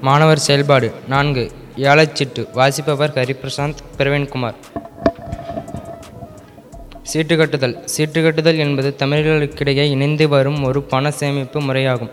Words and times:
மாணவர் 0.00 0.38
செயல்பாடு 0.38 0.94
நான்கு. 1.08 1.50
ஏலச்சீட்டு 1.76 2.48
வாசிப்பவர் 2.52 3.10
ஹரிபிரசாந்த் 3.10 3.82
பிரவீன்குமார். 3.98 4.54
சீட்டு 7.02 7.36
கட்டுதல். 7.36 7.82
சீட்டு 7.84 8.22
கட்டுதல் 8.22 8.58
என்பது 8.58 8.94
தமிழர்களுக்கிடையே 8.98 9.84
இணைந்து 9.90 10.28
வரும் 10.28 10.62
ஒரு 10.62 10.82
பண 10.82 11.10
சேமிப்பு 11.10 11.60
முறையாகும். 11.60 12.10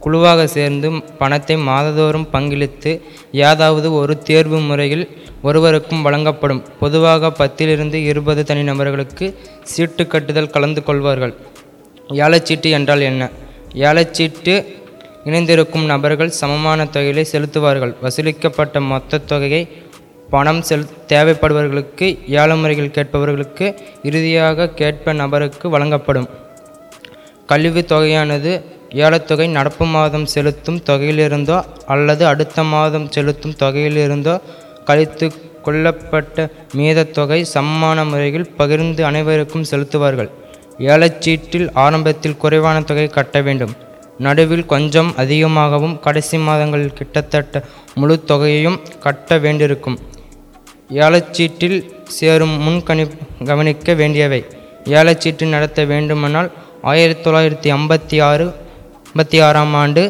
குழுவாக 0.00 0.46
சேர்ந்து 0.46 1.02
பணத்தை 1.02 1.56
மாதந்தோறும் 1.56 2.30
பங்களித்து 2.30 3.02
ஏதாவது 3.32 3.94
ஒரு 3.94 4.18
தேர்வு 4.18 4.60
முறையில் 4.60 5.18
ஒருவருக்கும் 5.42 6.02
வழங்கப்படும். 6.02 6.64
பொதுவாக 6.80 7.32
பத்திலிருந்து 7.38 7.94
இருபது 7.94 8.54
தனிநபர்களுக்கு 8.54 9.34
சீட்டு 9.62 10.06
கட்டுதல் 10.06 10.50
கலந்து 10.50 10.82
கொள்வார்கள். 10.82 11.34
ஏலச்சீட்டு 12.08 12.70
என்றால் 12.70 13.00
என்ன? 13.00 13.30
ஏலச்சீட்டு 13.74 14.75
இணைந்திருக்கும் 15.26 15.84
நபர்கள் 15.84 16.36
சமமான 16.40 16.84
தொகையை 16.84 17.26
செலுத்துவார்கள். 17.32 17.94
வசூலிக்கப்பட்ட 18.02 18.80
மொத்த 18.80 19.18
தொகையை 19.18 19.62
பணம் 20.30 20.62
செல் 20.62 20.86
தேவைப்படுபவர்களுக்கு 21.08 22.18
ஏழ 22.28 22.56
முறைகள் 22.56 22.94
கேட்பவர்களுக்கு 22.96 23.74
இறுதியாக 24.02 24.68
கேட்ப 24.68 25.12
நபருக்கு 25.12 25.68
வழங்கப்படும். 25.68 26.28
கல்வித் 27.46 27.92
தொகையானது 27.92 28.52
ஏலத்தொகை 28.90 29.48
நடப்பு 29.48 29.84
மாதம் 29.84 30.26
செலுத்தும் 30.26 30.80
தொகையிலிருந்தோ 30.86 31.62
அல்லது 31.86 32.26
அடுத்த 32.26 32.62
மாதம் 32.62 33.10
செலுத்தும் 33.10 33.54
தொகையிலிருந்தோ 33.60 34.40
கழித்து 34.84 35.32
கொள்ளப்பட்ட 35.62 36.48
மீதத் 36.76 37.10
தொகை 37.10 37.44
சமமான 37.44 38.04
முறையில் 38.04 38.50
பகிர்ந்து 38.50 39.04
அனைவருக்கும் 39.04 39.64
செலுத்துவார்கள். 39.70 40.30
ஏலச்சீட்டில் 40.78 41.68
ஆரம்பத்தில் 41.72 42.36
குறைவான 42.36 42.82
தொகை 42.82 43.08
கட்ட 43.08 43.40
வேண்டும். 43.40 43.74
நடுவில் 44.24 44.66
கொஞ்சம் 44.66 45.10
அதிகமாகவும் 45.22 45.96
கடைசி 46.04 46.36
மாதங்களில் 46.38 46.96
கிட்டத்தட்ட 46.98 47.62
முழு 47.94 48.16
தொகையையும் 48.30 48.78
கட்ட 49.04 49.38
வேண்டியிருக்கும். 49.38 49.98
ஏலச்சீட்டில் 50.90 51.78
சேரும் 52.18 52.54
முன்கணி 52.66 53.04
கவனிக்க 53.44 53.94
வேண்டியவை. 53.94 54.40
ஏலச்சீட்டு 54.98 55.46
நடத்த 55.46 55.84
வேண்டுமானால் 55.84 56.50
ஆயிரத்தி 56.82 57.30
தொள்ளாயிரத்தி 57.30 57.68
ஐம்பத்தி 57.76 58.22
ஆறு 58.22 58.46
ஐம்பத்தி 59.12 59.38
ஆறாம் 59.42 59.74
ஆண்டு 59.74 60.02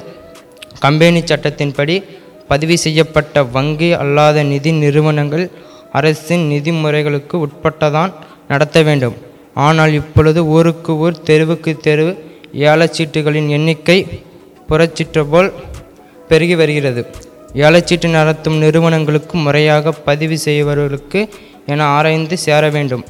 கம்பெனி 0.78 1.20
சட்டத்தின்படி 1.20 1.96
பதிவு 2.48 2.78
செய்யப்பட்ட 2.78 3.42
வங்கி 3.56 3.92
அல்லாத 3.92 4.42
நிதி 4.42 4.72
நிறுவனங்கள் 4.72 5.44
அரசின் 5.92 6.44
நிதி 6.46 6.72
முறைகளுக்கு 6.72 7.36
உட்பட்டதான் 7.46 8.12
நடத்த 8.48 8.82
வேண்டும். 8.82 9.16
ஆனால் 9.54 9.92
இப்பொழுது 9.92 10.40
ஊருக்கு 10.46 10.92
ஊர் 10.98 11.22
தெருவுக்கு 11.22 11.72
தெருவு 11.86 12.12
ஏலச்சீட்டுகளின் 12.52 13.48
எண்ணிக்கை 13.48 14.06
புறச்சீட்டு 14.68 15.26
போல் 15.26 15.52
பெருகி 16.28 16.54
வருகிறது. 16.54 17.06
ஏலச்சீட்டு 17.54 18.08
நடத்தும் 18.08 18.56
நிறுவனங்களுக்கு 18.56 19.38
முறையாக 19.38 19.92
பதிவு 19.92 20.38
செய்பவர்களுக்கு 20.38 21.28
என 21.66 21.84
ஆராய்ந்து 21.84 22.38
சேர 22.38 22.68
வேண்டும். 22.68 23.04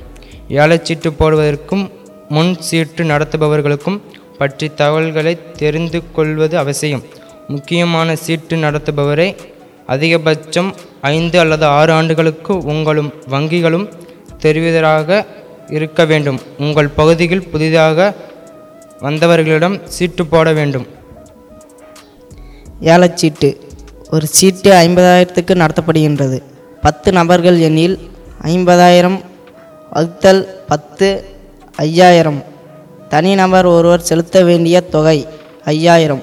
ஏலச்சீட்டு 0.49 1.11
போடுவதற்கும் 1.11 1.91
முன் 2.29 2.57
சீட்டு 2.61 3.05
நடத்துபவர்களுக்கும் 3.05 4.01
பற்றி 4.39 4.71
தகவல்களை 4.75 5.39
தெரிந்து 5.53 6.13
கொள்வது 6.13 6.59
அவசியம். 6.59 7.03
முக்கியமான 7.49 8.17
சீட்டு 8.17 8.57
நடத்துபவரை 8.57 9.37
அதிகபட்சம் 9.89 10.75
ஐந்து 11.01 11.39
அல்லது 11.39 11.65
ஆறு 11.65 11.93
ஆண்டுகளுக்கு 11.93 12.59
உங்களும் 12.59 13.13
வங்கிகளும் 13.31 13.89
தெரிவதாக 14.39 15.27
இருக்க 15.69 16.05
வேண்டும். 16.05 16.41
உங்கள் 16.59 16.89
பகுதியில் 16.89 17.49
புதிதாக 17.49 18.15
வந்தவர்களிடம் 19.01 19.85
சீட்டு 19.85 20.27
போட 20.27 20.53
வேண்டும். 20.53 20.87
ஏலச்சீட்டு. 22.81 23.61
ஒரு 24.11 24.27
சீட்டு 24.27 24.73
ஐம்பதாயிரத்துக்கு 24.73 25.55
நடத்தப்படுகின்றது. 25.55 26.43
பத்து 26.81 27.13
நபர்கள் 27.13 27.59
எண்ணில் 27.59 27.99
ஐம்பதாயிரம் 28.43 29.21
வகுத்தல் 29.93 30.63
பத்து 30.67 31.25
ஐயாயிரம். 31.77 32.45
தனிநபர் 33.09 33.67
ஒருவர் 33.67 34.01
செலுத்த 34.01 34.43
வேண்டிய 34.43 34.81
தொகை 34.81 35.27
ஐயாயிரம். 35.65 36.23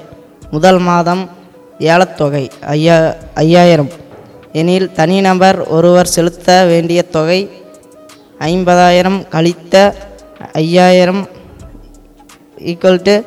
முதல் 0.50 0.78
மாதம் 0.78 1.30
ஏலத்தொகை 1.78 2.50
ஐயா 2.60 3.14
ஐயாயிரம். 3.34 3.90
எனில் 4.52 4.92
தனிநபர் 4.92 5.66
ஒருவர் 5.66 6.06
செலுத்த 6.06 6.64
வேண்டிய 6.64 7.02
தொகை 7.02 7.50
ஐம்பதாயிரம் 8.38 9.28
கழித்த 9.28 9.94
ஐயாயிரம் 10.52 11.28
ஈக்குவல் 12.58 13.00
டு 13.02 13.20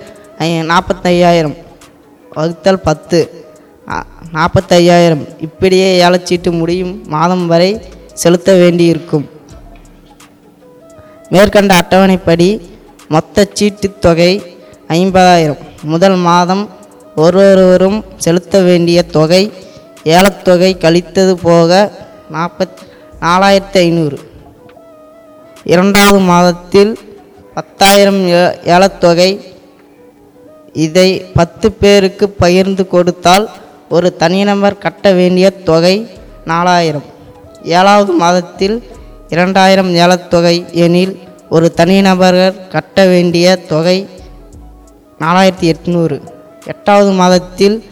நாற்பத்தையாயிரம் 0.64 1.56
வகுத்தல் 2.34 2.80
பத்து. 2.80 3.46
நாற்பத்தையாயிரம் 4.32 5.28
இப்படியே 5.40 6.04
ஏலச்சீட்டு 6.04 6.52
முடியும். 6.52 7.04
மாதம் 7.08 7.48
வரை 7.48 7.82
செலுத்த 8.14 8.54
வேண்டியிருக்கும். 8.54 9.30
மேற்கண்ட 11.30 11.78
அட்டவணைப்படி 11.78 12.62
மொத்த 13.08 13.48
சீட்டுத் 13.60 14.00
தொகை 14.00 14.58
ஐம்பதாயிரம். 14.88 15.58
முதல் 15.82 16.16
மாதம் 16.16 16.70
ஒருவரும் 17.16 18.06
செலுத்த 18.18 18.62
வேண்டிய 18.62 19.04
தொகை 19.04 19.52
ஏலத்தொகை 20.04 20.78
கழித்தது 20.78 21.34
போக 21.34 21.92
நாற்பத் 22.32 22.78
நாலாயிரத்தி 23.22 23.78
ஐநூறு. 23.78 24.20
இரண்டாவது 25.64 26.20
மாதத்தில் 26.20 27.17
பத்தாயிரம் 27.58 28.28
ஏ- 28.28 28.56
ஏலத்தொகை. 28.64 29.56
இதை 30.74 31.26
பத்து 31.34 31.72
பேருக்கு 31.72 32.30
பகிர்ந்து 32.30 32.88
கொடுத்தால் 32.88 33.50
ஒரு 33.90 34.16
தனிநபர் 34.16 34.78
கட்ட 34.78 35.12
வேண்டிய 35.12 35.50
தொகை 35.50 36.08
நாலாயிரம். 36.46 37.04
ஏழாவது 37.64 38.14
மாதத்தில் 38.14 38.84
இரண்டாயிரம் 39.30 39.96
ஏலத்தொகை 39.96 40.66
எனில் 40.72 41.20
ஒரு 41.50 41.74
தனிநபர் 41.74 42.68
கட்ட 42.68 43.06
வேண்டிய 43.06 43.56
தொகை 43.56 44.08
நாலாயிரத்தி 45.20 45.74
எட்நூறு. 45.74 46.22
எட்டாவது 46.66 47.12
மாதத்தில் 47.12 47.84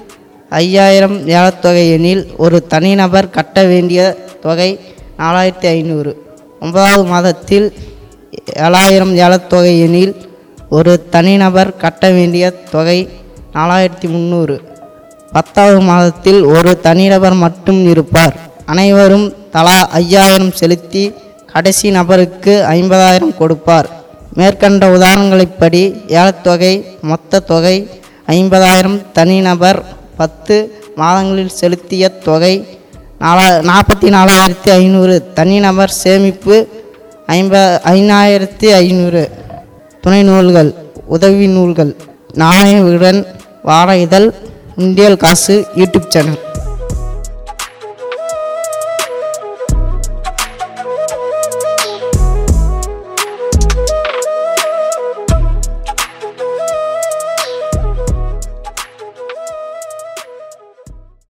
ஐயாயிரம் 0.50 1.28
ஏலத்தொகை 1.28 1.92
எனில் 1.92 2.34
ஒரு 2.38 2.68
தனிநபர் 2.68 3.30
கட்ட 3.30 3.64
வேண்டிய 3.64 4.18
தொகை 4.42 4.80
நாலாயிரத்தி 5.18 5.68
ஐநூறு. 5.68 6.24
ஒன்பதாவது 6.60 7.04
மாதத்தில் 7.04 7.74
ஏழாயிரம் 8.66 9.14
ஏலத்தொகை 9.26 9.74
எனில் 9.80 10.16
ஒரு 10.70 10.94
தனிநபர் 11.10 11.78
கட்ட 11.78 12.04
வேண்டிய 12.10 12.46
தொகை 12.74 13.00
நாலாயிரத்தி 13.54 14.08
முந்நூறு 14.14 14.56
பத்தாவது 15.32 15.80
மாதத்தில் 15.80 16.42
ஒரு 16.44 16.72
தனிநபர் 16.80 17.36
மட்டும் 17.46 17.82
இருப்பார். 17.94 18.36
அனைவரும் 18.66 19.28
தலா 19.56 19.78
ஐயாயிரம் 20.00 20.52
செலுத்தி 20.52 21.04
கடைசி 21.54 21.88
நபருக்கு 21.90 22.54
ஐம்பதாயிரம் 22.78 23.36
கொடுப்பார். 23.38 23.90
மேற்கண்ட 24.40 24.86
உதாரணங்களைப்படி 24.96 25.84
ஏலத்தொகை 26.20 26.74
மொத்த 27.02 27.44
தொகை 27.52 27.78
ஐம்பதாயிரம் 28.38 28.98
தனிநபர் 29.18 29.80
பத்து 30.18 30.56
மாதங்களில் 30.96 31.58
செலுத்திய 31.62 32.10
தொகை 32.28 32.56
நாலா 33.24 33.46
நாற்பத்தி 33.70 34.08
நாலாயிரத்தி 34.18 34.70
ஐநூறு. 34.82 35.16
தனிநபர் 35.34 35.94
சேமிப்பு 36.02 36.56
ஐம்ப 37.28 37.56
ஐநாயிரத்தி 37.92 38.68
ஐநூறு 38.80 39.22
துணை 40.04 40.22
நூல்கள் 40.22 40.70
உதவி 41.06 41.48
நூல்கள் 41.48 41.92
நாணயவுடன் 42.34 43.20
வார 43.64 43.96
இதழ் 43.98 44.28
இந்தியல் 44.78 45.18
காசு 45.18 45.56
யூடியூப் 45.76 46.12
சேனல். 46.12 46.40